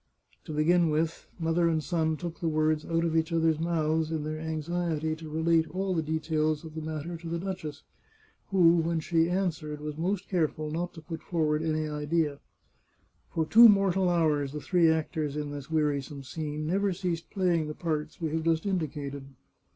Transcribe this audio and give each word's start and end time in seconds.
To 0.45 0.51
begin 0.51 0.89
with, 0.89 1.27
mother 1.37 1.69
and 1.69 1.83
son 1.83 2.17
took 2.17 2.39
the 2.39 2.47
words 2.49 2.87
out 2.87 3.03
of 3.05 3.15
each 3.15 3.31
other's 3.31 3.59
mouth 3.59 4.09
in 4.09 4.23
their 4.23 4.39
anxiety 4.39 5.15
to 5.17 5.29
relate 5.29 5.69
all 5.69 5.93
the 5.93 6.01
details 6.01 6.65
of 6.65 6.73
the 6.73 6.81
matter 6.81 7.17
to 7.17 7.29
the 7.29 7.37
duchess, 7.37 7.83
who, 8.47 8.77
when 8.77 8.99
she 8.99 9.27
an 9.29 9.49
swered, 9.49 9.77
was 9.79 9.99
most 9.99 10.27
careful 10.27 10.71
not 10.71 10.95
to 10.95 11.03
put 11.03 11.21
forward 11.21 11.61
any 11.61 11.87
idea. 11.87 12.39
For 13.29 13.45
two 13.45 13.69
mortal 13.69 14.09
hours 14.09 14.53
the 14.53 14.59
three 14.59 14.89
actors 14.89 15.37
in 15.37 15.51
this 15.51 15.69
wearisome 15.69 16.23
scene 16.23 16.65
never 16.65 16.93
ceased 16.93 17.29
playing 17.29 17.67
the 17.67 17.75
parts 17.75 18.19
we 18.19 18.31
have 18.31 18.41
just 18.41 18.65
indicated. 18.65 19.25